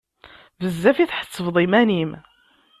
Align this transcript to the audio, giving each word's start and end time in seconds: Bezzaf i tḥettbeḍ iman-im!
Bezzaf 0.63 0.97
i 0.99 1.05
tḥettbeḍ 1.09 1.55
iman-im! 1.65 2.11